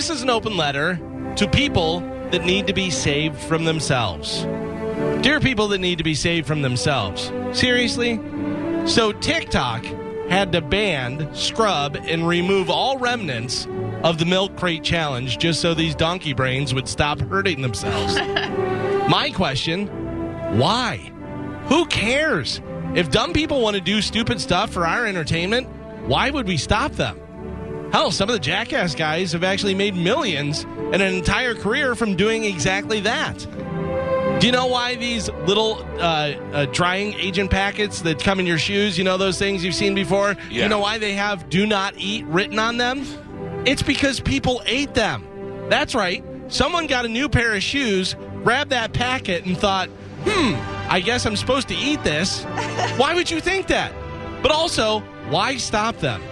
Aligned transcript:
This 0.00 0.08
is 0.08 0.22
an 0.22 0.30
open 0.30 0.56
letter 0.56 0.98
to 1.36 1.46
people 1.46 2.00
that 2.30 2.46
need 2.46 2.66
to 2.68 2.72
be 2.72 2.88
saved 2.88 3.36
from 3.36 3.66
themselves. 3.66 4.44
Dear 5.20 5.40
people 5.40 5.68
that 5.68 5.78
need 5.78 5.98
to 5.98 6.04
be 6.04 6.14
saved 6.14 6.46
from 6.46 6.62
themselves. 6.62 7.30
Seriously? 7.52 8.18
So 8.86 9.12
TikTok 9.12 9.84
had 10.30 10.52
to 10.52 10.62
ban, 10.62 11.28
scrub, 11.34 11.98
and 12.00 12.26
remove 12.26 12.70
all 12.70 12.96
remnants 12.96 13.68
of 14.02 14.16
the 14.16 14.24
milk 14.24 14.56
crate 14.56 14.82
challenge 14.82 15.36
just 15.36 15.60
so 15.60 15.74
these 15.74 15.94
donkey 15.94 16.32
brains 16.32 16.72
would 16.72 16.88
stop 16.88 17.20
hurting 17.20 17.60
themselves. 17.60 18.14
My 19.10 19.30
question 19.36 19.86
why? 20.58 20.96
Who 21.66 21.84
cares? 21.84 22.62
If 22.94 23.10
dumb 23.10 23.34
people 23.34 23.60
want 23.60 23.76
to 23.76 23.82
do 23.82 24.00
stupid 24.00 24.40
stuff 24.40 24.72
for 24.72 24.86
our 24.86 25.04
entertainment, 25.04 25.68
why 26.06 26.30
would 26.30 26.46
we 26.46 26.56
stop 26.56 26.92
them? 26.92 27.20
Hell, 27.92 28.12
some 28.12 28.28
of 28.28 28.34
the 28.34 28.40
jackass 28.40 28.94
guys 28.94 29.32
have 29.32 29.42
actually 29.42 29.74
made 29.74 29.96
millions 29.96 30.62
and 30.62 31.02
an 31.02 31.14
entire 31.14 31.54
career 31.54 31.94
from 31.94 32.14
doing 32.14 32.44
exactly 32.44 33.00
that. 33.00 33.38
Do 34.40 34.46
you 34.46 34.52
know 34.52 34.66
why 34.66 34.94
these 34.94 35.28
little 35.46 35.84
uh, 35.98 36.32
uh, 36.52 36.66
drying 36.66 37.14
agent 37.14 37.50
packets 37.50 38.00
that 38.02 38.22
come 38.22 38.40
in 38.40 38.46
your 38.46 38.58
shoes, 38.58 38.96
you 38.96 39.04
know 39.04 39.18
those 39.18 39.38
things 39.38 39.64
you've 39.64 39.74
seen 39.74 39.94
before? 39.94 40.36
Yeah. 40.50 40.62
You 40.62 40.68
know 40.68 40.78
why 40.78 40.98
they 40.98 41.12
have 41.12 41.50
do 41.50 41.66
not 41.66 41.94
eat 41.98 42.24
written 42.26 42.58
on 42.58 42.76
them? 42.76 43.04
It's 43.66 43.82
because 43.82 44.20
people 44.20 44.62
ate 44.64 44.94
them. 44.94 45.26
That's 45.68 45.94
right. 45.94 46.24
Someone 46.48 46.86
got 46.86 47.04
a 47.04 47.08
new 47.08 47.28
pair 47.28 47.54
of 47.54 47.62
shoes, 47.62 48.14
grabbed 48.42 48.70
that 48.70 48.92
packet, 48.92 49.44
and 49.44 49.58
thought, 49.58 49.88
hmm, 50.24 50.54
I 50.90 51.00
guess 51.00 51.26
I'm 51.26 51.36
supposed 51.36 51.68
to 51.68 51.74
eat 51.76 52.02
this. 52.02 52.44
why 52.96 53.14
would 53.14 53.30
you 53.30 53.40
think 53.40 53.66
that? 53.66 53.92
But 54.42 54.52
also, 54.52 55.00
why 55.28 55.58
stop 55.58 55.98
them? 55.98 56.22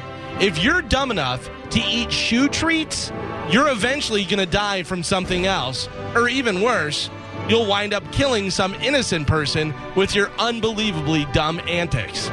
If 0.40 0.62
you're 0.62 0.82
dumb 0.82 1.10
enough 1.10 1.50
to 1.70 1.80
eat 1.80 2.12
shoe 2.12 2.48
treats, 2.48 3.10
you're 3.50 3.68
eventually 3.68 4.24
going 4.24 4.38
to 4.38 4.46
die 4.46 4.84
from 4.84 5.02
something 5.02 5.46
else. 5.46 5.88
Or 6.14 6.28
even 6.28 6.62
worse, 6.62 7.10
you'll 7.48 7.66
wind 7.66 7.92
up 7.92 8.10
killing 8.12 8.50
some 8.50 8.74
innocent 8.74 9.26
person 9.26 9.74
with 9.96 10.14
your 10.14 10.30
unbelievably 10.38 11.26
dumb 11.32 11.60
antics. 11.66 12.28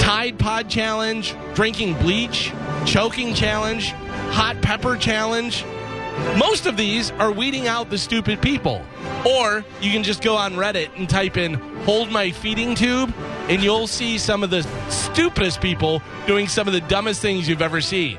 Tide 0.00 0.38
Pod 0.38 0.68
Challenge, 0.68 1.34
drinking 1.54 1.94
bleach, 1.94 2.52
choking 2.84 3.34
challenge, 3.34 3.92
hot 4.32 4.60
pepper 4.60 4.96
challenge. 4.96 5.64
Most 6.36 6.66
of 6.66 6.76
these 6.76 7.12
are 7.12 7.30
weeding 7.30 7.68
out 7.68 7.90
the 7.90 7.98
stupid 7.98 8.42
people. 8.42 8.84
Or 9.24 9.64
you 9.80 9.90
can 9.92 10.02
just 10.02 10.22
go 10.22 10.36
on 10.36 10.54
Reddit 10.54 10.90
and 10.96 11.08
type 11.08 11.36
in 11.36 11.54
hold 11.84 12.10
my 12.10 12.30
feeding 12.30 12.74
tube 12.74 13.14
and 13.50 13.64
you'll 13.64 13.88
see 13.88 14.16
some 14.16 14.44
of 14.44 14.50
the 14.50 14.62
stupidest 14.88 15.60
people 15.60 16.00
doing 16.26 16.46
some 16.46 16.68
of 16.68 16.72
the 16.72 16.80
dumbest 16.82 17.20
things 17.20 17.48
you've 17.48 17.60
ever 17.60 17.80
seen. 17.80 18.16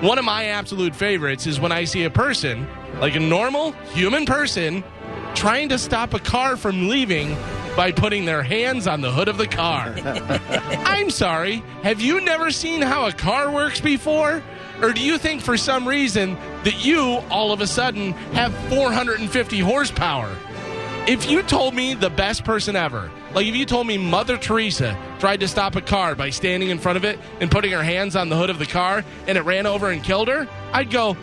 One 0.00 0.18
of 0.18 0.24
my 0.24 0.46
absolute 0.46 0.96
favorites 0.96 1.46
is 1.46 1.60
when 1.60 1.70
I 1.70 1.84
see 1.84 2.02
a 2.02 2.10
person, 2.10 2.66
like 3.00 3.14
a 3.14 3.20
normal 3.20 3.70
human 3.92 4.26
person, 4.26 4.82
trying 5.34 5.68
to 5.68 5.78
stop 5.78 6.12
a 6.12 6.18
car 6.18 6.56
from 6.56 6.88
leaving 6.88 7.36
by 7.76 7.92
putting 7.92 8.24
their 8.24 8.42
hands 8.42 8.88
on 8.88 9.00
the 9.00 9.12
hood 9.12 9.28
of 9.28 9.38
the 9.38 9.46
car. 9.46 9.94
I'm 10.84 11.08
sorry, 11.08 11.62
have 11.84 12.00
you 12.00 12.20
never 12.20 12.50
seen 12.50 12.82
how 12.82 13.06
a 13.06 13.12
car 13.12 13.52
works 13.52 13.80
before? 13.80 14.42
Or 14.82 14.92
do 14.92 15.00
you 15.00 15.18
think 15.18 15.40
for 15.40 15.56
some 15.56 15.86
reason 15.86 16.36
that 16.64 16.84
you 16.84 17.22
all 17.30 17.52
of 17.52 17.60
a 17.60 17.66
sudden 17.68 18.12
have 18.32 18.52
450 18.68 19.60
horsepower? 19.60 20.36
If 21.06 21.30
you 21.30 21.42
told 21.44 21.74
me 21.74 21.94
the 21.94 22.10
best 22.10 22.44
person 22.44 22.74
ever, 22.74 23.10
like 23.34 23.46
if 23.46 23.56
you 23.56 23.66
told 23.66 23.86
me 23.86 23.98
Mother 23.98 24.38
Teresa 24.38 24.96
tried 25.18 25.40
to 25.40 25.48
stop 25.48 25.76
a 25.76 25.80
car 25.80 26.14
by 26.14 26.30
standing 26.30 26.70
in 26.70 26.78
front 26.78 26.96
of 26.96 27.04
it 27.04 27.18
and 27.40 27.50
putting 27.50 27.72
her 27.72 27.82
hands 27.82 28.16
on 28.16 28.28
the 28.28 28.36
hood 28.36 28.50
of 28.50 28.58
the 28.58 28.66
car 28.66 29.04
and 29.26 29.36
it 29.36 29.42
ran 29.42 29.66
over 29.66 29.90
and 29.90 30.02
killed 30.02 30.28
her, 30.28 30.48
I'd 30.72 30.90
go, 30.90 31.16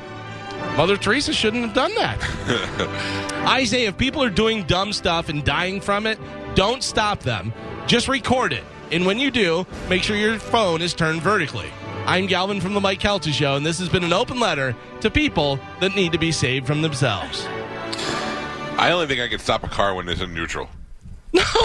Mother 0.76 0.98
Teresa 0.98 1.34
shouldn't 1.34 1.66
have 1.66 1.74
done 1.74 1.94
that. 1.96 2.20
I 3.46 3.64
say 3.66 3.86
if 3.86 3.98
people 3.98 4.24
are 4.24 4.30
doing 4.30 4.64
dumb 4.64 4.94
stuff 4.94 5.30
and 5.30 5.44
dying 5.44 5.82
from 5.82 6.06
it, 6.06 6.20
don't 6.56 6.84
stop 6.84 7.22
them. 7.22 7.54
Just 7.88 8.08
record 8.08 8.54
it. 8.54 8.64
And 8.92 9.06
when 9.06 9.20
you 9.20 9.32
do, 9.32 9.66
make 9.90 10.04
sure 10.04 10.16
your 10.16 10.38
phone 10.38 10.82
is 10.82 10.94
turned 10.94 11.22
vertically. 11.22 11.70
I'm 12.06 12.26
Galvin 12.26 12.60
from 12.62 12.74
the 12.74 12.82
Mike 12.82 13.00
Calta 13.00 13.32
Show, 13.32 13.56
and 13.56 13.66
this 13.66 13.80
has 13.80 13.88
been 13.90 14.04
an 14.04 14.12
open 14.14 14.40
letter 14.40 14.76
to 15.02 15.10
people 15.10 15.60
that 15.80 15.96
need 15.96 16.12
to 16.12 16.18
be 16.18 16.32
saved 16.32 16.68
from 16.68 16.82
themselves. 16.82 17.46
I 18.78 18.92
only 18.92 19.08
think 19.08 19.22
I 19.22 19.28
could 19.28 19.42
stop 19.42 19.64
a 19.64 19.68
car 19.68 19.94
when 19.94 20.10
it's 20.10 20.22
in 20.22 20.34
neutral. 20.34 20.70
No, 21.34 21.44